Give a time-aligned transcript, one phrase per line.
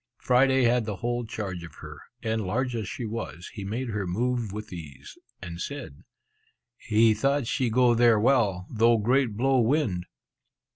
[0.17, 4.07] Friday had the whole charge of her; and, large as she was, he made her
[4.07, 6.03] move with ease, and said,
[6.75, 10.07] "he thought she go there well, though great blow wind!"